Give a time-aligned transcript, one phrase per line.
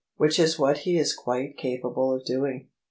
[0.17, 2.69] Which is what he is quite capable of doing."